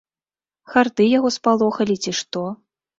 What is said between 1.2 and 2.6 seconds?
спалохалі, ці што?